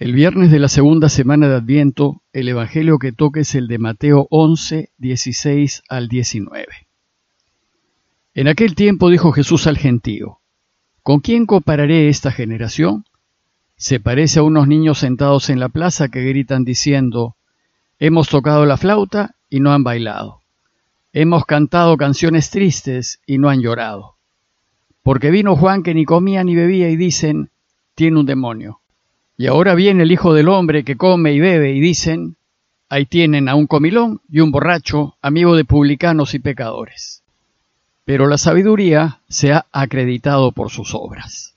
El 0.00 0.14
viernes 0.14 0.50
de 0.50 0.58
la 0.58 0.68
segunda 0.68 1.10
semana 1.10 1.46
de 1.46 1.56
Adviento, 1.56 2.22
el 2.32 2.48
Evangelio 2.48 2.98
que 2.98 3.12
toca 3.12 3.40
es 3.40 3.54
el 3.54 3.68
de 3.68 3.76
Mateo 3.76 4.26
11, 4.30 4.88
16 4.96 5.82
al 5.90 6.08
19. 6.08 6.66
En 8.32 8.48
aquel 8.48 8.74
tiempo 8.74 9.10
dijo 9.10 9.30
Jesús 9.32 9.66
al 9.66 9.76
gentío, 9.76 10.38
¿Con 11.02 11.20
quién 11.20 11.44
compararé 11.44 12.08
esta 12.08 12.32
generación? 12.32 13.04
Se 13.76 14.00
parece 14.00 14.38
a 14.38 14.42
unos 14.42 14.66
niños 14.66 14.96
sentados 14.96 15.50
en 15.50 15.60
la 15.60 15.68
plaza 15.68 16.08
que 16.08 16.24
gritan 16.24 16.64
diciendo, 16.64 17.36
Hemos 17.98 18.30
tocado 18.30 18.64
la 18.64 18.78
flauta 18.78 19.34
y 19.50 19.60
no 19.60 19.70
han 19.70 19.84
bailado. 19.84 20.40
Hemos 21.12 21.44
cantado 21.44 21.98
canciones 21.98 22.48
tristes 22.48 23.20
y 23.26 23.36
no 23.36 23.50
han 23.50 23.60
llorado. 23.60 24.14
Porque 25.02 25.30
vino 25.30 25.56
Juan 25.56 25.82
que 25.82 25.92
ni 25.92 26.06
comía 26.06 26.42
ni 26.42 26.56
bebía 26.56 26.88
y 26.88 26.96
dicen, 26.96 27.50
tiene 27.94 28.18
un 28.18 28.24
demonio. 28.24 28.79
Y 29.40 29.46
ahora 29.46 29.74
viene 29.74 30.02
el 30.02 30.12
Hijo 30.12 30.34
del 30.34 30.50
Hombre 30.50 30.84
que 30.84 30.98
come 30.98 31.32
y 31.32 31.40
bebe 31.40 31.72
y 31.72 31.80
dicen, 31.80 32.36
ahí 32.90 33.06
tienen 33.06 33.48
a 33.48 33.54
un 33.54 33.66
comilón 33.66 34.20
y 34.30 34.40
un 34.40 34.50
borracho, 34.50 35.16
amigo 35.22 35.56
de 35.56 35.64
publicanos 35.64 36.34
y 36.34 36.40
pecadores. 36.40 37.22
Pero 38.04 38.26
la 38.26 38.36
sabiduría 38.36 39.22
se 39.30 39.54
ha 39.54 39.64
acreditado 39.72 40.52
por 40.52 40.68
sus 40.68 40.94
obras. 40.94 41.54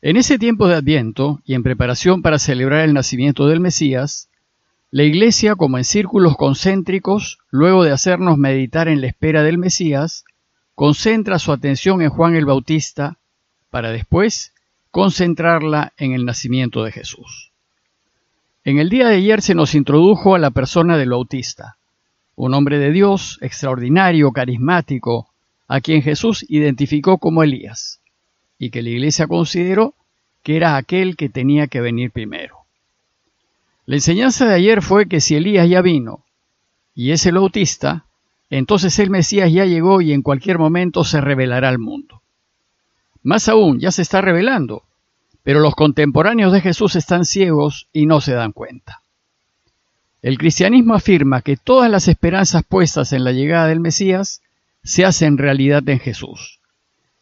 En 0.00 0.16
ese 0.16 0.36
tiempo 0.36 0.66
de 0.66 0.74
Adviento 0.74 1.40
y 1.44 1.54
en 1.54 1.62
preparación 1.62 2.22
para 2.22 2.40
celebrar 2.40 2.80
el 2.80 2.92
nacimiento 2.92 3.46
del 3.46 3.60
Mesías, 3.60 4.28
la 4.90 5.04
Iglesia, 5.04 5.54
como 5.54 5.78
en 5.78 5.84
círculos 5.84 6.36
concéntricos, 6.36 7.38
luego 7.52 7.84
de 7.84 7.92
hacernos 7.92 8.36
meditar 8.36 8.88
en 8.88 9.00
la 9.00 9.06
espera 9.06 9.44
del 9.44 9.58
Mesías, 9.58 10.24
concentra 10.74 11.38
su 11.38 11.52
atención 11.52 12.02
en 12.02 12.10
Juan 12.10 12.34
el 12.34 12.46
Bautista 12.46 13.18
para 13.70 13.92
después 13.92 14.51
concentrarla 14.92 15.94
en 15.96 16.12
el 16.12 16.26
nacimiento 16.26 16.84
de 16.84 16.92
Jesús. 16.92 17.50
En 18.62 18.78
el 18.78 18.90
día 18.90 19.08
de 19.08 19.16
ayer 19.16 19.40
se 19.42 19.54
nos 19.54 19.74
introdujo 19.74 20.34
a 20.34 20.38
la 20.38 20.50
persona 20.50 20.98
del 20.98 21.10
Bautista, 21.10 21.76
un 22.36 22.52
hombre 22.54 22.78
de 22.78 22.92
Dios 22.92 23.38
extraordinario, 23.40 24.30
carismático, 24.32 25.28
a 25.66 25.80
quien 25.80 26.02
Jesús 26.02 26.44
identificó 26.48 27.16
como 27.16 27.42
Elías, 27.42 28.00
y 28.58 28.70
que 28.70 28.82
la 28.82 28.90
iglesia 28.90 29.26
consideró 29.26 29.94
que 30.42 30.56
era 30.56 30.76
aquel 30.76 31.16
que 31.16 31.30
tenía 31.30 31.68
que 31.68 31.80
venir 31.80 32.10
primero. 32.10 32.58
La 33.86 33.96
enseñanza 33.96 34.46
de 34.46 34.54
ayer 34.54 34.82
fue 34.82 35.08
que 35.08 35.20
si 35.20 35.36
Elías 35.36 35.68
ya 35.68 35.80
vino 35.80 36.22
y 36.94 37.12
es 37.12 37.24
el 37.24 37.36
Bautista, 37.36 38.04
entonces 38.50 38.98
el 38.98 39.08
Mesías 39.08 39.50
ya 39.50 39.64
llegó 39.64 40.02
y 40.02 40.12
en 40.12 40.20
cualquier 40.20 40.58
momento 40.58 41.02
se 41.02 41.22
revelará 41.22 41.70
al 41.70 41.78
mundo. 41.78 42.21
Más 43.22 43.48
aún, 43.48 43.78
ya 43.78 43.92
se 43.92 44.02
está 44.02 44.20
revelando, 44.20 44.82
pero 45.42 45.60
los 45.60 45.74
contemporáneos 45.74 46.52
de 46.52 46.60
Jesús 46.60 46.96
están 46.96 47.24
ciegos 47.24 47.88
y 47.92 48.06
no 48.06 48.20
se 48.20 48.32
dan 48.32 48.52
cuenta. 48.52 49.02
El 50.22 50.38
cristianismo 50.38 50.94
afirma 50.94 51.42
que 51.42 51.56
todas 51.56 51.90
las 51.90 52.08
esperanzas 52.08 52.62
puestas 52.64 53.12
en 53.12 53.24
la 53.24 53.32
llegada 53.32 53.66
del 53.66 53.80
Mesías 53.80 54.40
se 54.84 55.04
hacen 55.04 55.38
realidad 55.38 55.88
en 55.88 55.98
Jesús, 55.98 56.60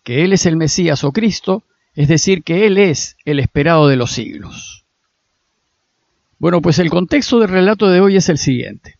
que 0.03 0.25
Él 0.25 0.33
es 0.33 0.47
el 0.47 0.57
Mesías 0.57 1.05
o 1.05 1.13
Cristo, 1.13 1.63
es 1.95 2.09
decir, 2.09 2.43
que 2.43 2.67
Él 2.67 2.79
es 2.79 3.17
el 3.25 3.41
esperado 3.41 3.89
de 3.89 3.97
los 3.97 4.13
siglos. 4.13 4.85
Bueno, 6.39 6.63
pues 6.63 6.79
el 6.79 6.89
contexto 6.91 7.39
del 7.39 7.51
relato 7.51 7.89
de 7.89 8.01
hoy 8.01 8.17
es 8.17 8.29
el 8.29 8.39
siguiente. 8.39 8.97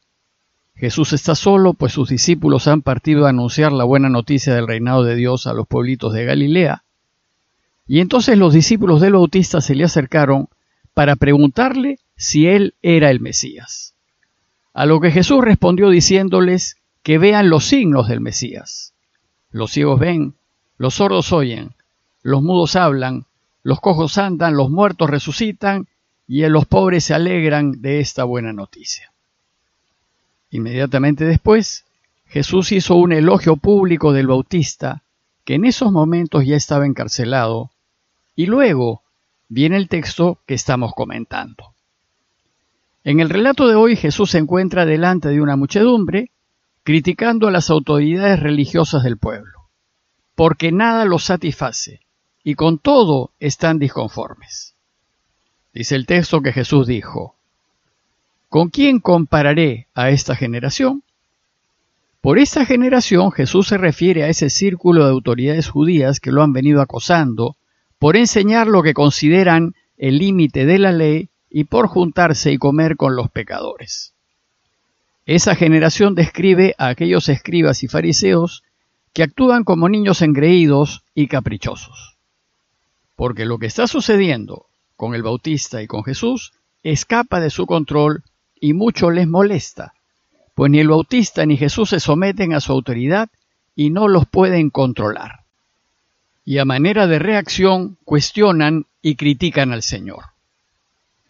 Jesús 0.75 1.13
está 1.13 1.35
solo, 1.35 1.75
pues 1.75 1.93
sus 1.93 2.09
discípulos 2.09 2.69
han 2.69 2.81
partido 2.81 3.27
a 3.27 3.31
anunciar 3.31 3.73
la 3.73 3.85
buena 3.85 4.09
noticia 4.09 4.55
del 4.55 4.67
reinado 4.67 5.05
de 5.05 5.15
Dios 5.15 5.47
a 5.47 5.53
los 5.53 5.67
pueblitos 5.67 6.15
de 6.15 6.25
Galilea, 6.25 6.85
y 7.93 7.99
entonces 7.99 8.39
los 8.39 8.55
discípulos 8.55 9.01
del 9.01 9.15
Bautista 9.15 9.61
se 9.61 9.75
le 9.75 9.83
acercaron 9.83 10.49
para 10.95 11.17
preguntarle 11.17 11.99
si 12.17 12.47
él 12.47 12.75
era 12.83 13.11
el 13.11 13.19
Mesías. 13.19 13.95
A 14.73 14.87
lo 14.87 15.01
que 15.01 15.11
Jesús 15.11 15.43
respondió 15.43 15.91
diciéndoles 15.91 16.77
que 17.03 17.19
vean 17.19 17.51
los 17.51 17.65
signos 17.65 18.07
del 18.07 18.21
Mesías. 18.21 18.93
Los 19.51 19.73
ciegos 19.73 19.99
ven, 19.99 20.35
los 20.79 20.95
sordos 20.95 21.33
oyen, 21.33 21.73
los 22.23 22.45
mudos 22.45 22.77
hablan, 22.77 23.25
los 23.65 23.81
cojos 23.81 24.19
andan, 24.19 24.55
los 24.55 24.71
muertos 24.71 25.11
resucitan 25.11 25.89
y 26.29 26.47
los 26.47 26.67
pobres 26.67 27.03
se 27.03 27.15
alegran 27.15 27.83
de 27.83 27.99
esta 27.99 28.23
buena 28.23 28.53
noticia. 28.53 29.11
Inmediatamente 30.53 31.25
después, 31.25 31.87
Jesús 32.29 32.71
hizo 32.71 32.95
un 32.95 33.13
elogio 33.13 33.57
público 33.57 34.13
del 34.13 34.29
Bautista, 34.29 35.03
que 35.45 35.57
en 35.57 35.65
esos 35.65 35.91
momentos 35.91 36.47
ya 36.47 36.55
estaba 36.55 36.87
encarcelado, 36.87 37.73
y 38.41 38.47
luego 38.47 39.03
viene 39.51 39.77
el 39.77 39.91
texto 39.91 40.39
que 40.47 40.55
estamos 40.55 40.95
comentando. 40.95 41.75
En 43.05 43.21
el 43.21 43.29
relato 43.29 43.69
de 43.69 43.75
hoy 43.75 43.97
Jesús 43.97 44.31
se 44.31 44.39
encuentra 44.39 44.87
delante 44.87 45.29
de 45.29 45.43
una 45.43 45.57
muchedumbre 45.57 46.31
criticando 46.83 47.49
a 47.49 47.51
las 47.51 47.69
autoridades 47.69 48.41
religiosas 48.41 49.03
del 49.03 49.19
pueblo, 49.19 49.69
porque 50.35 50.73
nada 50.73 51.05
los 51.05 51.25
satisface 51.25 52.01
y 52.43 52.55
con 52.55 52.79
todo 52.79 53.33
están 53.41 53.79
disconformes. 53.79 54.75
Dice 55.75 55.95
el 55.95 56.07
texto 56.07 56.41
que 56.41 56.55
Jesús 56.55 56.87
dijo, 56.87 57.37
¿con 58.49 58.71
quién 58.71 59.01
compararé 59.01 59.87
a 59.93 60.09
esta 60.09 60.35
generación? 60.35 61.03
Por 62.23 62.39
esta 62.39 62.65
generación 62.65 63.33
Jesús 63.33 63.69
se 63.69 63.77
refiere 63.77 64.25
a 64.25 64.29
ese 64.29 64.49
círculo 64.49 65.05
de 65.05 65.11
autoridades 65.11 65.69
judías 65.69 66.21
que 66.21 66.33
lo 66.33 66.43
han 66.43 66.55
venido 66.55 66.81
acosando 66.81 67.59
por 68.01 68.17
enseñar 68.17 68.67
lo 68.67 68.83
que 68.83 68.95
consideran 68.95 69.75
el 69.99 70.17
límite 70.19 70.65
de 70.65 70.79
la 70.79 70.91
ley 70.91 71.29
y 71.51 71.65
por 71.65 71.87
juntarse 71.87 72.51
y 72.51 72.57
comer 72.57 72.97
con 72.97 73.15
los 73.15 73.31
pecadores. 73.31 74.15
Esa 75.27 75.55
generación 75.55 76.15
describe 76.15 76.75
a 76.79 76.89
aquellos 76.89 77.29
escribas 77.29 77.83
y 77.83 77.89
fariseos 77.89 78.63
que 79.13 79.23
actúan 79.23 79.65
como 79.65 79.91
niños 79.91 80.23
engreídos 80.23 81.05
y 81.15 81.29
caprichosos. 81.29 82.17
Porque 83.17 83.45
lo 83.45 83.59
que 83.59 83.67
está 83.67 83.87
sucediendo 83.87 84.65
con 84.97 85.15
el 85.15 85.23
Bautista 85.23 85.83
y 85.83 85.87
con 85.87 86.03
Jesús 86.03 86.55
escapa 86.83 87.39
de 87.39 87.51
su 87.51 87.67
control 87.67 88.25
y 88.59 88.73
mucho 88.73 89.11
les 89.11 89.29
molesta, 89.29 89.93
pues 90.55 90.71
ni 90.71 90.79
el 90.79 90.89
Bautista 90.89 91.45
ni 91.45 91.59
Jesús 91.59 91.91
se 91.91 92.01
someten 92.01 92.55
a 92.55 92.61
su 92.61 92.73
autoridad 92.73 93.29
y 93.77 93.91
no 93.91 94.09
los 94.09 94.27
pueden 94.27 94.71
controlar 94.71 95.40
y 96.45 96.59
a 96.59 96.65
manera 96.65 97.07
de 97.07 97.19
reacción 97.19 97.97
cuestionan 98.05 98.87
y 99.03 99.17
critican 99.17 99.73
al 99.73 99.83
Señor. 99.83 100.25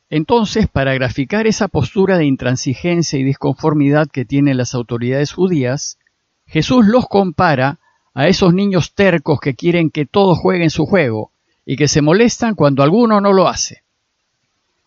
Entonces, 0.09 0.69
para 0.69 0.95
graficar 0.95 1.47
esa 1.47 1.69
postura 1.69 2.19
de 2.19 2.27
intransigencia 2.27 3.19
y 3.19 3.23
disconformidad 3.23 4.09
que 4.09 4.25
tienen 4.25 4.57
las 4.57 4.75
autoridades 4.75 5.33
judías, 5.33 5.99
Jesús 6.47 6.85
los 6.87 7.07
compara 7.07 7.79
a 8.13 8.27
esos 8.27 8.53
niños 8.53 8.95
tercos 8.95 9.39
que 9.41 9.55
quieren 9.55 9.91
que 9.91 10.07
todos 10.07 10.39
jueguen 10.39 10.71
su 10.71 10.85
juego 10.85 11.31
y 11.65 11.77
que 11.77 11.87
se 11.87 12.03
molestan 12.03 12.57
cuando 12.57 12.83
alguno 12.83 13.21
no 13.21 13.33
lo 13.33 13.47
hace. 13.47 13.85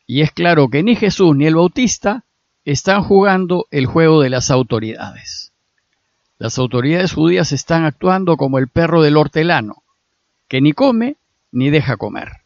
Y 0.06 0.22
es 0.22 0.31
claro 0.31 0.67
que 0.67 0.83
ni 0.83 0.97
Jesús 0.97 1.35
ni 1.35 1.45
el 1.45 1.56
Bautista 1.56 2.25
están 2.66 3.03
jugando 3.03 3.67
el 3.72 3.85
juego 3.85 4.22
de 4.22 4.29
las 4.29 4.51
autoridades. 4.51 5.53
Las 6.38 6.57
autoridades 6.57 7.13
judías 7.13 7.53
están 7.53 7.85
actuando 7.85 8.35
como 8.35 8.57
el 8.57 8.67
perro 8.67 9.01
del 9.01 9.16
hortelano, 9.16 9.82
que 10.48 10.62
ni 10.62 10.74
come 10.74 11.18
ni 11.52 11.70
deja 11.70 11.98
comer. 11.98 12.44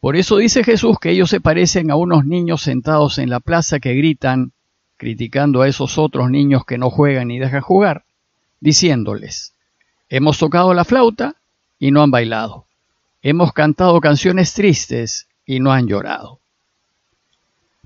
Por 0.00 0.16
eso 0.16 0.38
dice 0.38 0.64
Jesús 0.64 0.98
que 0.98 1.10
ellos 1.10 1.28
se 1.28 1.40
parecen 1.40 1.90
a 1.90 1.96
unos 1.96 2.24
niños 2.24 2.62
sentados 2.62 3.18
en 3.18 3.28
la 3.28 3.40
plaza 3.40 3.80
que 3.80 3.94
gritan, 3.94 4.52
criticando 4.96 5.62
a 5.62 5.68
esos 5.68 5.98
otros 5.98 6.30
niños 6.30 6.64
que 6.64 6.78
no 6.78 6.90
juegan 6.90 7.28
ni 7.28 7.38
dejan 7.38 7.60
jugar, 7.60 8.04
diciéndoles, 8.60 9.54
hemos 10.08 10.38
tocado 10.38 10.74
la 10.74 10.84
flauta 10.84 11.36
y 11.78 11.90
no 11.90 12.02
han 12.02 12.10
bailado, 12.10 12.66
hemos 13.22 13.52
cantado 13.52 14.00
canciones 14.00 14.54
tristes 14.54 15.28
y 15.44 15.60
no 15.60 15.72
han 15.72 15.86
llorado. 15.86 16.40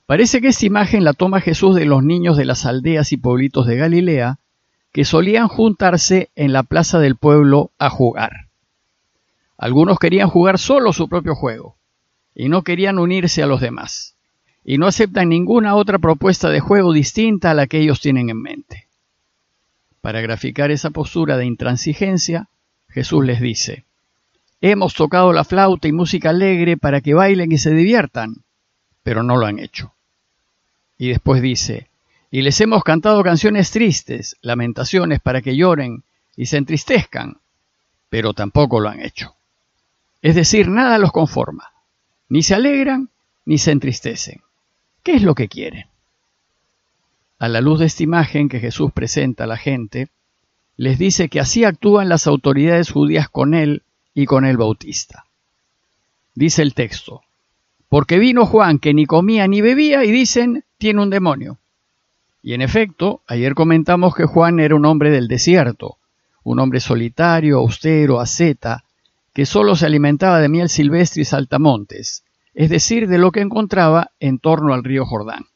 Parece 0.06 0.40
que 0.40 0.48
esta 0.48 0.66
imagen 0.66 1.02
la 1.02 1.14
toma 1.14 1.40
Jesús 1.40 1.74
de 1.74 1.86
los 1.86 2.04
niños 2.04 2.36
de 2.36 2.44
las 2.44 2.66
aldeas 2.66 3.12
y 3.12 3.16
pueblitos 3.16 3.66
de 3.66 3.76
Galilea, 3.76 4.38
que 4.92 5.04
solían 5.04 5.48
juntarse 5.48 6.30
en 6.36 6.52
la 6.52 6.62
plaza 6.62 7.00
del 7.00 7.16
pueblo 7.16 7.70
a 7.78 7.90
jugar. 7.90 8.48
Algunos 9.56 9.98
querían 9.98 10.28
jugar 10.28 10.58
solo 10.58 10.92
su 10.92 11.08
propio 11.08 11.34
juego 11.34 11.76
y 12.34 12.48
no 12.48 12.62
querían 12.62 12.98
unirse 12.98 13.42
a 13.42 13.46
los 13.46 13.60
demás, 13.60 14.16
y 14.64 14.78
no 14.78 14.86
aceptan 14.86 15.28
ninguna 15.28 15.76
otra 15.76 15.98
propuesta 15.98 16.50
de 16.50 16.60
juego 16.60 16.92
distinta 16.92 17.52
a 17.52 17.54
la 17.54 17.66
que 17.66 17.78
ellos 17.78 18.00
tienen 18.00 18.28
en 18.28 18.42
mente. 18.42 18.88
Para 20.00 20.20
graficar 20.20 20.70
esa 20.70 20.90
postura 20.90 21.36
de 21.36 21.46
intransigencia, 21.46 22.48
Jesús 22.88 23.24
les 23.24 23.40
dice, 23.40 23.84
Hemos 24.60 24.94
tocado 24.94 25.32
la 25.32 25.44
flauta 25.44 25.88
y 25.88 25.92
música 25.92 26.30
alegre 26.30 26.76
para 26.76 27.00
que 27.00 27.14
bailen 27.14 27.52
y 27.52 27.58
se 27.58 27.70
diviertan, 27.70 28.44
pero 29.02 29.22
no 29.22 29.36
lo 29.36 29.46
han 29.46 29.58
hecho. 29.58 29.92
Y 30.98 31.08
después 31.08 31.42
dice, 31.42 31.88
y 32.30 32.42
les 32.42 32.60
hemos 32.60 32.82
cantado 32.82 33.22
canciones 33.22 33.70
tristes, 33.70 34.36
lamentaciones 34.40 35.20
para 35.20 35.42
que 35.42 35.56
lloren 35.56 36.02
y 36.36 36.46
se 36.46 36.56
entristezcan, 36.56 37.38
pero 38.08 38.32
tampoco 38.32 38.80
lo 38.80 38.88
han 38.88 39.00
hecho. 39.00 39.36
Es 40.24 40.34
decir, 40.34 40.70
nada 40.70 40.96
los 40.96 41.12
conforma. 41.12 41.74
Ni 42.30 42.42
se 42.42 42.54
alegran 42.54 43.10
ni 43.44 43.58
se 43.58 43.72
entristecen. 43.72 44.40
¿Qué 45.02 45.16
es 45.16 45.22
lo 45.22 45.34
que 45.34 45.48
quieren? 45.48 45.84
A 47.38 47.46
la 47.50 47.60
luz 47.60 47.80
de 47.80 47.84
esta 47.84 48.04
imagen 48.04 48.48
que 48.48 48.58
Jesús 48.58 48.90
presenta 48.90 49.44
a 49.44 49.46
la 49.46 49.58
gente, 49.58 50.08
les 50.78 50.98
dice 50.98 51.28
que 51.28 51.40
así 51.40 51.64
actúan 51.64 52.08
las 52.08 52.26
autoridades 52.26 52.90
judías 52.90 53.28
con 53.28 53.52
él 53.52 53.82
y 54.14 54.24
con 54.24 54.46
el 54.46 54.56
Bautista. 54.56 55.26
Dice 56.34 56.62
el 56.62 56.72
texto, 56.72 57.20
porque 57.90 58.18
vino 58.18 58.46
Juan 58.46 58.78
que 58.78 58.94
ni 58.94 59.04
comía 59.04 59.46
ni 59.46 59.60
bebía 59.60 60.06
y 60.06 60.10
dicen, 60.10 60.64
tiene 60.78 61.02
un 61.02 61.10
demonio. 61.10 61.58
Y 62.42 62.54
en 62.54 62.62
efecto, 62.62 63.20
ayer 63.26 63.54
comentamos 63.54 64.14
que 64.14 64.24
Juan 64.24 64.58
era 64.58 64.74
un 64.74 64.86
hombre 64.86 65.10
del 65.10 65.28
desierto, 65.28 65.98
un 66.44 66.60
hombre 66.60 66.80
solitario, 66.80 67.58
austero, 67.58 68.20
asceta, 68.20 68.83
que 69.34 69.44
solo 69.46 69.74
se 69.76 69.84
alimentaba 69.84 70.40
de 70.40 70.48
miel 70.48 70.68
silvestre 70.68 71.22
y 71.22 71.24
saltamontes, 71.24 72.24
es 72.54 72.70
decir, 72.70 73.08
de 73.08 73.18
lo 73.18 73.32
que 73.32 73.40
encontraba 73.40 74.12
en 74.20 74.38
torno 74.38 74.72
al 74.72 74.84
río 74.84 75.04
Jordán. 75.04 75.46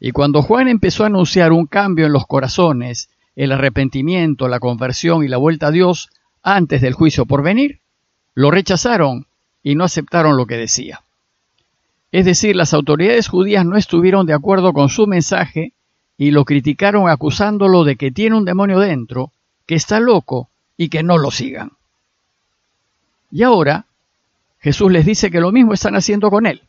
Y 0.00 0.10
cuando 0.10 0.42
Juan 0.42 0.66
empezó 0.66 1.04
a 1.04 1.06
anunciar 1.06 1.52
un 1.52 1.66
cambio 1.66 2.06
en 2.06 2.12
los 2.12 2.26
corazones, 2.26 3.08
el 3.36 3.52
arrepentimiento, 3.52 4.48
la 4.48 4.58
conversión 4.58 5.22
y 5.22 5.28
la 5.28 5.36
vuelta 5.36 5.68
a 5.68 5.70
Dios 5.70 6.10
antes 6.42 6.82
del 6.82 6.92
juicio 6.92 7.24
por 7.24 7.44
venir, 7.44 7.78
lo 8.34 8.50
rechazaron 8.50 9.26
y 9.62 9.76
no 9.76 9.84
aceptaron 9.84 10.36
lo 10.36 10.46
que 10.46 10.56
decía. 10.56 11.02
Es 12.10 12.24
decir, 12.24 12.56
las 12.56 12.74
autoridades 12.74 13.28
judías 13.28 13.64
no 13.64 13.76
estuvieron 13.76 14.26
de 14.26 14.34
acuerdo 14.34 14.72
con 14.72 14.88
su 14.88 15.06
mensaje 15.06 15.72
y 16.18 16.32
lo 16.32 16.44
criticaron 16.44 17.08
acusándolo 17.08 17.84
de 17.84 17.94
que 17.94 18.10
tiene 18.10 18.36
un 18.36 18.44
demonio 18.44 18.80
dentro 18.80 19.30
que 19.66 19.76
está 19.76 20.00
loco 20.00 20.50
y 20.76 20.88
que 20.88 21.04
no 21.04 21.16
lo 21.16 21.30
sigan. 21.30 21.70
Y 23.32 23.42
ahora 23.42 23.86
Jesús 24.60 24.92
les 24.92 25.04
dice 25.04 25.32
que 25.32 25.40
lo 25.40 25.50
mismo 25.50 25.74
están 25.74 25.96
haciendo 25.96 26.30
con 26.30 26.46
él. 26.46 26.62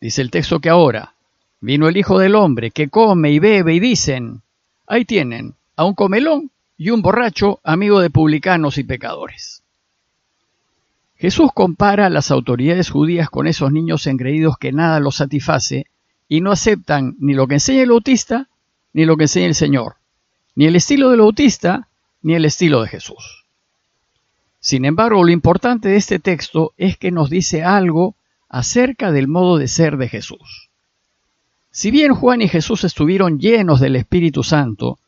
Dice 0.00 0.22
el 0.22 0.30
texto 0.30 0.60
que 0.60 0.70
ahora 0.70 1.12
vino 1.60 1.88
el 1.88 1.98
Hijo 1.98 2.18
del 2.18 2.34
Hombre 2.34 2.70
que 2.70 2.88
come 2.88 3.32
y 3.32 3.38
bebe 3.38 3.74
y 3.74 3.80
dicen, 3.80 4.40
ahí 4.86 5.04
tienen 5.04 5.54
a 5.76 5.84
un 5.84 5.94
comelón 5.94 6.50
y 6.78 6.88
un 6.88 7.02
borracho 7.02 7.60
amigo 7.64 8.00
de 8.00 8.08
publicanos 8.08 8.78
y 8.78 8.84
pecadores. 8.84 9.62
Jesús 11.16 11.50
compara 11.52 12.06
a 12.06 12.10
las 12.10 12.30
autoridades 12.30 12.88
judías 12.88 13.28
con 13.28 13.46
esos 13.46 13.70
niños 13.72 14.06
engreídos 14.06 14.56
que 14.56 14.72
nada 14.72 15.00
los 15.00 15.16
satisface 15.16 15.84
y 16.28 16.40
no 16.40 16.50
aceptan 16.50 17.16
ni 17.18 17.34
lo 17.34 17.46
que 17.46 17.54
enseña 17.54 17.82
el 17.82 17.90
bautista 17.90 18.48
ni 18.94 19.04
lo 19.04 19.18
que 19.18 19.24
enseña 19.24 19.48
el 19.48 19.54
Señor 19.54 19.96
ni 20.54 20.66
el 20.66 20.76
estilo 20.76 21.10
del 21.10 21.20
Bautista, 21.20 21.88
ni 22.22 22.34
el 22.34 22.44
estilo 22.44 22.82
de 22.82 22.88
Jesús. 22.88 23.39
Sin 24.60 24.84
embargo, 24.84 25.24
lo 25.24 25.30
importante 25.30 25.88
de 25.88 25.96
este 25.96 26.18
texto 26.18 26.72
es 26.76 26.98
que 26.98 27.10
nos 27.10 27.30
dice 27.30 27.64
algo 27.64 28.14
acerca 28.48 29.10
del 29.10 29.26
modo 29.26 29.56
de 29.56 29.68
ser 29.68 29.96
de 29.96 30.08
Jesús. 30.08 30.68
Si 31.70 31.90
bien 31.90 32.14
Juan 32.14 32.42
y 32.42 32.48
Jesús 32.48 32.84
estuvieron 32.84 33.38
llenos 33.38 33.80
del 33.80 33.96
Espíritu 33.96 34.42
Santo, 34.42 34.98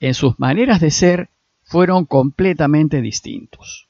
en 0.00 0.14
sus 0.14 0.38
maneras 0.40 0.80
de 0.80 0.90
ser 0.90 1.28
fueron 1.62 2.04
completamente 2.04 3.00
distintos. 3.00 3.86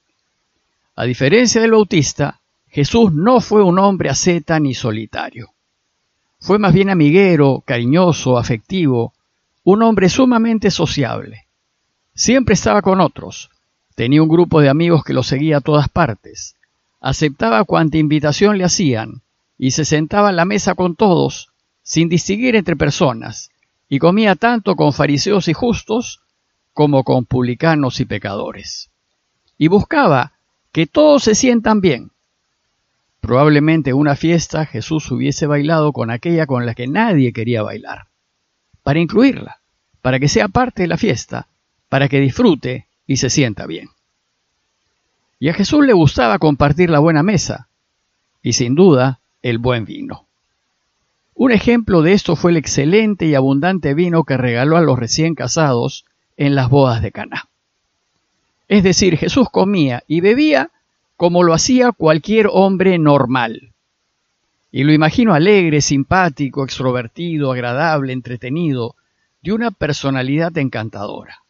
A 0.97 1.05
diferencia 1.05 1.61
del 1.61 1.73
Bautista, 1.73 2.41
Jesús 2.69 3.13
no 3.13 3.41
fue 3.41 3.63
un 3.63 3.79
hombre 3.79 4.11
asceta 4.11 4.59
ni 4.61 4.75
solitario. 4.75 5.51
Fue 6.41 6.59
más 6.59 6.75
bien 6.75 6.91
amiguero, 6.91 7.63
cariñoso, 7.65 8.39
afectivo, 8.39 9.15
un 9.65 9.83
hombre 9.83 10.09
sumamente 10.09 10.71
sociable. 10.71 11.47
Siempre 12.15 12.55
estaba 12.55 12.83
con 12.83 13.01
otros, 13.01 13.51
tenía 13.97 14.23
un 14.23 14.29
grupo 14.29 14.61
de 14.61 14.69
amigos 14.69 15.03
que 15.03 15.15
lo 15.15 15.25
seguía 15.25 15.57
a 15.57 15.61
todas 15.61 15.89
partes, 15.89 16.55
aceptaba 17.01 17.65
cuanta 17.65 17.97
invitación 17.97 18.59
le 18.59 18.65
hacían, 18.65 19.23
y 19.59 19.73
se 19.73 19.85
sentaba 19.85 20.29
a 20.29 20.33
la 20.33 20.45
mesa 20.45 20.75
con 20.75 20.95
todos, 20.95 21.49
sin 21.83 22.09
distinguir 22.09 22.55
entre 22.55 22.77
personas, 22.77 23.51
y 23.89 23.99
comía 23.99 24.37
tanto 24.37 24.77
con 24.77 24.93
fariseos 24.93 25.49
y 25.49 25.55
justos 25.55 26.21
como 26.75 27.03
con 27.03 27.25
publicanos 27.25 27.99
y 28.01 28.05
pecadores. 28.05 28.91
Y 29.57 29.69
buscaba 29.69 30.35
que 30.73 30.87
todos 30.87 31.25
se 31.25 31.35
sientan 31.35 31.81
bien. 31.81 32.11
Probablemente 33.21 33.91
en 33.91 33.97
una 33.97 34.15
fiesta 34.15 34.67
Jesús 34.67 35.11
hubiese 35.11 35.47
bailado 35.47 35.93
con 35.93 36.11
aquella 36.11 36.47
con 36.47 36.67
la 36.67 36.75
que 36.75 36.87
nadie 36.87 37.33
quería 37.33 37.63
bailar 37.63 38.09
para 38.83 39.01
incluirla, 39.01 39.63
para 40.01 40.21
que 40.21 40.29
sea 40.29 40.47
parte 40.47 40.83
de 40.83 40.87
la 40.87 40.97
fiesta, 40.97 41.49
para 41.89 42.09
que 42.09 42.21
disfrute 42.21 42.87
y 43.07 43.17
se 43.19 43.31
sienta 43.31 43.67
bien. 43.67 43.89
Y 45.39 45.49
a 45.49 45.55
Jesús 45.55 45.85
le 45.85 45.93
gustaba 45.93 46.39
compartir 46.39 46.91
la 46.91 46.99
buena 46.99 47.23
mesa 47.23 47.69
y 48.43 48.55
sin 48.55 48.75
duda 48.75 49.21
el 49.43 49.59
buen 49.59 49.85
vino. 49.85 50.27
Un 51.35 51.53
ejemplo 51.53 52.01
de 52.03 52.13
esto 52.13 52.37
fue 52.37 52.53
el 52.53 52.57
excelente 52.57 53.27
y 53.27 53.35
abundante 53.35 53.93
vino 53.93 54.25
que 54.25 54.37
regaló 54.37 54.77
a 54.77 54.81
los 54.81 54.99
recién 54.99 55.35
casados 55.35 56.07
en 56.37 56.55
las 56.55 56.71
bodas 56.71 57.03
de 57.03 57.13
Caná. 57.13 57.49
Es 58.69 58.83
decir, 58.83 59.17
Jesús 59.19 59.49
comía 59.51 60.03
y 60.07 60.21
bebía 60.21 60.71
como 61.17 61.43
lo 61.43 61.55
hacía 61.55 61.93
cualquier 61.93 62.49
hombre 62.51 62.99
normal, 62.99 63.73
y 64.71 64.85
lo 64.85 64.93
imagino 64.93 65.33
alegre, 65.33 65.81
simpático, 65.81 66.63
extrovertido, 66.63 67.53
agradable, 67.53 68.13
entretenido, 68.13 68.95
de 69.41 69.53
una 69.53 69.71
personalidad 69.71 70.57
encantadora. 70.59 71.46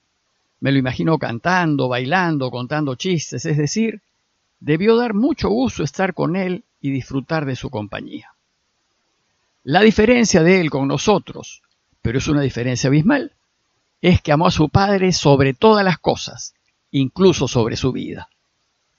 Me 0.67 0.73
lo 0.73 0.79
imagino 0.79 1.17
cantando, 1.17 1.87
bailando, 1.87 2.51
contando 2.51 2.97
chistes, 2.97 3.47
es 3.47 3.57
decir, 3.57 4.03
debió 4.59 4.97
dar 4.97 5.15
mucho 5.15 5.49
gusto 5.49 5.85
estar 5.85 6.13
con 6.13 6.35
él 6.35 6.65
y 6.81 6.91
disfrutar 6.91 7.47
de 7.47 7.55
su 7.55 7.71
compañía. 7.71 8.33
La 9.63 9.81
diferencia 9.83 10.43
de 10.43 10.61
él 10.61 10.69
con 10.69 10.89
nosotros, 10.89 11.63
pero 12.03 12.19
es 12.19 12.27
una 12.27 12.41
diferencia 12.41 12.89
abismal, 12.89 13.31
es 14.03 14.21
que 14.21 14.33
amó 14.33 14.49
a 14.49 14.51
su 14.51 14.69
Padre 14.69 15.13
sobre 15.13 15.55
todas 15.55 15.85
las 15.85 15.99
cosas, 15.99 16.53
incluso 16.91 17.47
sobre 17.47 17.77
su 17.77 17.93
vida, 17.93 18.29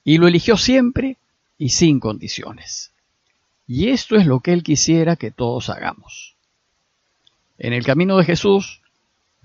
y 0.05 0.19
lo 0.19 0.29
eligió 0.29 0.55
siempre 0.55 1.17
y 1.57 1.67
sin 1.67 1.99
condiciones. 1.99 2.93
Y 3.67 3.89
esto 3.89 4.15
es 4.15 4.25
lo 4.25 4.39
que 4.39 4.53
Él 4.53 4.63
quisiera 4.63 5.17
que 5.17 5.31
todos 5.31 5.69
hagamos. 5.69 6.37
En 7.57 7.73
el 7.73 7.83
camino 7.83 8.15
de 8.15 8.23
Jesús, 8.23 8.79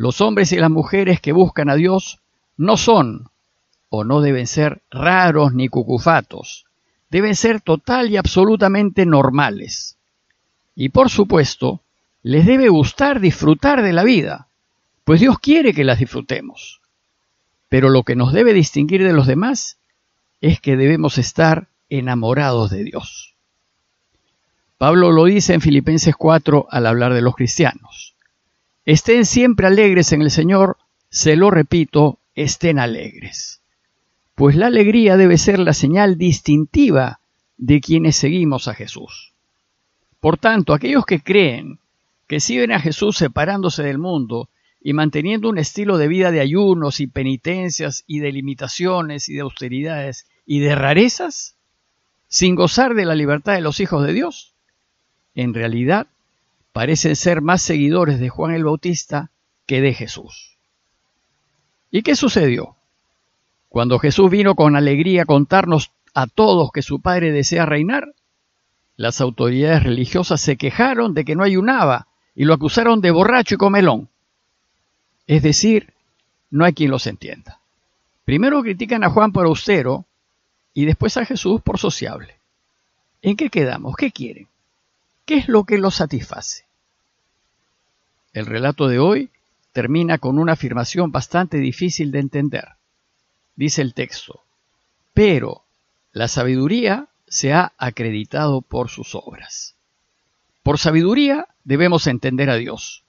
los 0.02 0.20
hombres 0.20 0.50
y 0.50 0.56
las 0.56 0.68
mujeres 0.68 1.20
que 1.20 1.30
buscan 1.30 1.70
a 1.70 1.76
Dios 1.76 2.18
no 2.56 2.76
son 2.76 3.28
o 3.88 4.02
no 4.02 4.20
deben 4.20 4.48
ser 4.48 4.82
raros 4.90 5.54
ni 5.54 5.68
cucufatos, 5.68 6.64
deben 7.08 7.36
ser 7.36 7.60
total 7.60 8.10
y 8.10 8.16
absolutamente 8.16 9.06
normales. 9.06 9.96
Y 10.74 10.88
por 10.88 11.08
supuesto, 11.08 11.82
les 12.24 12.46
debe 12.46 12.68
gustar 12.68 13.20
disfrutar 13.20 13.80
de 13.82 13.92
la 13.92 14.02
vida, 14.02 14.48
pues 15.04 15.20
Dios 15.20 15.38
quiere 15.38 15.72
que 15.72 15.84
las 15.84 16.00
disfrutemos. 16.00 16.80
Pero 17.68 17.88
lo 17.88 18.02
que 18.02 18.16
nos 18.16 18.32
debe 18.32 18.54
distinguir 18.54 19.04
de 19.04 19.12
los 19.12 19.28
demás 19.28 19.78
es 20.40 20.60
que 20.60 20.76
debemos 20.76 21.16
estar 21.16 21.68
enamorados 21.90 22.72
de 22.72 22.82
Dios. 22.82 23.36
Pablo 24.78 25.12
lo 25.12 25.26
dice 25.26 25.54
en 25.54 25.60
Filipenses 25.60 26.16
4 26.16 26.66
al 26.68 26.88
hablar 26.88 27.14
de 27.14 27.22
los 27.22 27.36
cristianos. 27.36 28.11
Estén 28.84 29.26
siempre 29.26 29.68
alegres 29.68 30.12
en 30.12 30.22
el 30.22 30.30
Señor, 30.30 30.76
se 31.08 31.36
lo 31.36 31.50
repito, 31.50 32.18
estén 32.34 32.78
alegres. 32.78 33.62
Pues 34.34 34.56
la 34.56 34.66
alegría 34.66 35.16
debe 35.16 35.38
ser 35.38 35.60
la 35.60 35.72
señal 35.72 36.18
distintiva 36.18 37.20
de 37.58 37.80
quienes 37.80 38.16
seguimos 38.16 38.66
a 38.66 38.74
Jesús. 38.74 39.34
Por 40.18 40.36
tanto, 40.38 40.74
aquellos 40.74 41.04
que 41.06 41.20
creen 41.20 41.78
que 42.26 42.40
siguen 42.40 42.72
a 42.72 42.80
Jesús 42.80 43.16
separándose 43.16 43.82
del 43.82 43.98
mundo 43.98 44.48
y 44.80 44.94
manteniendo 44.94 45.48
un 45.48 45.58
estilo 45.58 45.96
de 45.96 46.08
vida 46.08 46.32
de 46.32 46.40
ayunos 46.40 46.98
y 46.98 47.06
penitencias 47.06 48.02
y 48.06 48.18
de 48.18 48.32
limitaciones 48.32 49.28
y 49.28 49.34
de 49.34 49.42
austeridades 49.42 50.26
y 50.44 50.58
de 50.58 50.74
rarezas, 50.74 51.56
sin 52.26 52.56
gozar 52.56 52.94
de 52.94 53.04
la 53.04 53.14
libertad 53.14 53.54
de 53.54 53.60
los 53.60 53.78
hijos 53.78 54.04
de 54.04 54.12
Dios, 54.12 54.54
en 55.34 55.54
realidad 55.54 56.08
parecen 56.72 57.16
ser 57.16 57.42
más 57.42 57.62
seguidores 57.62 58.18
de 58.18 58.28
Juan 58.28 58.54
el 58.54 58.64
Bautista 58.64 59.30
que 59.66 59.80
de 59.80 59.94
Jesús. 59.94 60.58
¿Y 61.90 62.02
qué 62.02 62.16
sucedió? 62.16 62.76
Cuando 63.68 63.98
Jesús 63.98 64.30
vino 64.30 64.54
con 64.54 64.76
alegría 64.76 65.22
a 65.22 65.26
contarnos 65.26 65.92
a 66.14 66.26
todos 66.26 66.70
que 66.72 66.82
su 66.82 67.00
Padre 67.00 67.32
desea 67.32 67.66
reinar, 67.66 68.14
las 68.96 69.20
autoridades 69.20 69.82
religiosas 69.82 70.40
se 70.40 70.56
quejaron 70.56 71.14
de 71.14 71.24
que 71.24 71.36
no 71.36 71.42
ayunaba 71.42 72.08
y 72.34 72.44
lo 72.44 72.54
acusaron 72.54 73.00
de 73.00 73.10
borracho 73.10 73.54
y 73.54 73.58
comelón. 73.58 74.08
Es 75.26 75.42
decir, 75.42 75.92
no 76.50 76.64
hay 76.64 76.72
quien 76.72 76.90
los 76.90 77.06
entienda. 77.06 77.60
Primero 78.24 78.62
critican 78.62 79.04
a 79.04 79.10
Juan 79.10 79.32
por 79.32 79.46
austero 79.46 80.04
y 80.74 80.84
después 80.84 81.16
a 81.16 81.24
Jesús 81.24 81.60
por 81.62 81.78
sociable. 81.78 82.36
¿En 83.20 83.36
qué 83.36 83.50
quedamos? 83.50 83.96
¿Qué 83.96 84.10
quieren? 84.10 84.48
¿Qué 85.24 85.36
es 85.36 85.48
lo 85.48 85.64
que 85.64 85.78
lo 85.78 85.90
satisface? 85.90 86.64
El 88.32 88.46
relato 88.46 88.88
de 88.88 88.98
hoy 88.98 89.30
termina 89.72 90.18
con 90.18 90.38
una 90.38 90.52
afirmación 90.52 91.12
bastante 91.12 91.58
difícil 91.58 92.10
de 92.10 92.18
entender. 92.18 92.68
Dice 93.54 93.82
el 93.82 93.94
texto, 93.94 94.40
pero 95.14 95.64
la 96.12 96.28
sabiduría 96.28 97.08
se 97.28 97.52
ha 97.52 97.72
acreditado 97.78 98.62
por 98.62 98.88
sus 98.88 99.14
obras. 99.14 99.74
Por 100.62 100.78
sabiduría 100.78 101.48
debemos 101.64 102.06
entender 102.06 102.50
a 102.50 102.56
Dios 102.56 103.04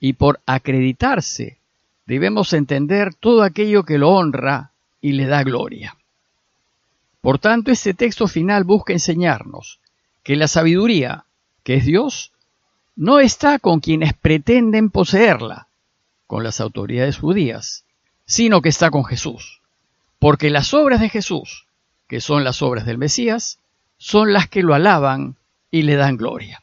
y 0.00 0.14
por 0.14 0.40
acreditarse 0.46 1.58
debemos 2.06 2.52
entender 2.52 3.14
todo 3.14 3.42
aquello 3.42 3.84
que 3.84 3.98
lo 3.98 4.10
honra 4.10 4.72
y 5.00 5.12
le 5.12 5.26
da 5.26 5.42
gloria. 5.42 5.96
Por 7.20 7.38
tanto, 7.38 7.70
este 7.70 7.94
texto 7.94 8.28
final 8.28 8.64
busca 8.64 8.92
enseñarnos 8.92 9.80
que 10.22 10.36
la 10.36 10.48
sabiduría, 10.48 11.24
que 11.64 11.74
es 11.74 11.84
Dios, 11.84 12.32
no 12.94 13.18
está 13.18 13.58
con 13.58 13.80
quienes 13.80 14.12
pretenden 14.12 14.90
poseerla, 14.90 15.66
con 16.28 16.44
las 16.44 16.60
autoridades 16.60 17.18
judías, 17.18 17.84
sino 18.24 18.62
que 18.62 18.68
está 18.68 18.90
con 18.90 19.04
Jesús. 19.04 19.62
Porque 20.20 20.50
las 20.50 20.72
obras 20.74 21.00
de 21.00 21.08
Jesús, 21.08 21.66
que 22.06 22.20
son 22.20 22.44
las 22.44 22.62
obras 22.62 22.86
del 22.86 22.98
Mesías, 22.98 23.58
son 23.96 24.32
las 24.32 24.48
que 24.48 24.62
lo 24.62 24.74
alaban 24.74 25.36
y 25.70 25.82
le 25.82 25.96
dan 25.96 26.16
gloria. 26.16 26.62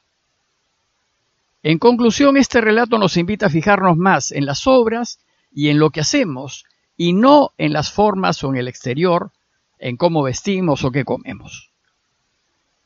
En 1.64 1.78
conclusión, 1.78 2.38
este 2.38 2.62
relato 2.62 2.98
nos 2.98 3.18
invita 3.18 3.48
a 3.48 3.50
fijarnos 3.50 3.98
más 3.98 4.32
en 4.32 4.46
las 4.46 4.66
obras 4.66 5.20
y 5.52 5.70
en 5.70 5.80
lo 5.80 5.90
que 5.90 6.02
hacemos, 6.02 6.66
y 6.96 7.14
no 7.14 7.52
en 7.58 7.74
las 7.74 7.92
formas 7.92 8.44
o 8.44 8.50
en 8.50 8.58
el 8.58 8.68
exterior, 8.68 9.32
en 9.78 9.98
cómo 9.98 10.24
vestimos 10.24 10.84
o 10.84 10.92
qué 10.92 11.04
comemos. 11.04 11.71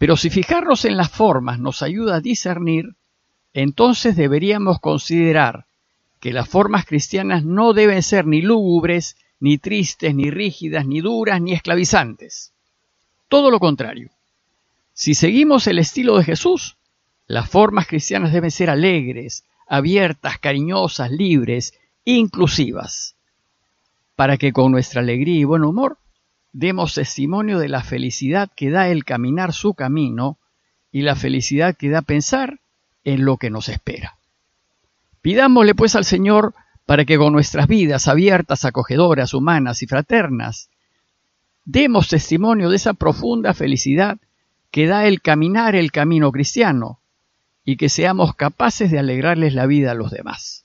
Pero 0.06 0.18
si 0.18 0.30
fijarnos 0.30 0.86
en 0.86 0.98
las 0.98 1.10
formas 1.10 1.58
nos 1.58 1.82
ayuda 1.82 2.18
a 2.18 2.22
discernir, 2.22 2.94
entonces 3.56 4.16
deberíamos 4.16 4.80
considerar 4.80 5.66
que 6.20 6.32
las 6.32 6.48
formas 6.48 6.86
cristianas 6.86 7.44
no 7.44 7.74
deben 7.74 8.04
ser 8.04 8.28
ni 8.28 8.44
lúgubres, 8.44 9.18
ni 9.40 9.58
tristes, 9.58 10.14
ni 10.14 10.30
rígidas, 10.30 10.86
ni 10.86 11.02
duras, 11.02 11.42
ni 11.42 11.54
esclavizantes. 11.54 12.54
Todo 13.30 13.50
lo 13.50 13.60
contrario. 13.60 14.12
Si 14.94 15.16
seguimos 15.16 15.66
el 15.66 15.80
estilo 15.80 16.20
de 16.20 16.26
Jesús, 16.26 16.78
las 17.26 17.50
formas 17.50 17.88
cristianas 17.88 18.32
deben 18.32 18.52
ser 18.52 18.70
alegres, 18.70 19.44
abiertas, 19.68 20.38
cariñosas, 20.38 21.10
libres, 21.10 21.74
inclusivas, 22.04 23.16
para 24.16 24.38
que 24.38 24.54
con 24.54 24.72
nuestra 24.72 25.02
alegría 25.02 25.40
y 25.40 25.46
buen 25.46 25.64
humor 25.64 25.98
demos 26.58 26.94
testimonio 26.94 27.60
de 27.60 27.68
la 27.68 27.84
felicidad 27.84 28.50
que 28.56 28.70
da 28.70 28.88
el 28.88 29.04
caminar 29.04 29.52
su 29.52 29.74
camino 29.74 30.38
y 30.90 31.02
la 31.02 31.18
felicidad 31.18 31.76
que 31.76 31.90
da 31.90 32.02
pensar 32.02 32.62
en 33.04 33.26
lo 33.26 33.36
que 33.36 33.50
nos 33.50 33.68
espera. 33.68 34.16
Pidámosle 35.22 35.76
pues 35.76 35.98
al 35.98 36.06
Señor 36.06 36.54
para 36.86 37.04
que 37.04 37.18
con 37.18 37.34
nuestras 37.34 37.68
vidas 37.68 38.08
abiertas, 38.08 38.64
acogedoras, 38.64 39.34
humanas 39.34 39.84
y 39.84 39.88
fraternas, 39.88 40.70
demos 41.66 42.08
testimonio 42.08 42.70
de 42.70 42.78
esa 42.78 42.94
profunda 42.94 43.54
felicidad 43.54 44.18
que 44.72 44.88
da 44.88 45.08
el 45.08 45.22
caminar 45.22 45.76
el 45.76 45.92
camino 45.92 46.32
cristiano 46.32 47.02
y 47.66 47.76
que 47.76 47.90
seamos 47.90 48.34
capaces 48.34 48.92
de 48.92 49.00
alegrarles 49.00 49.54
la 49.54 49.66
vida 49.66 49.92
a 49.92 49.96
los 49.96 50.10
demás. 50.10 50.64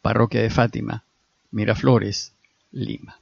Parroquia 0.00 0.40
de 0.40 0.48
Fátima, 0.48 1.04
Miraflores, 1.50 2.32
Lima. 2.70 3.21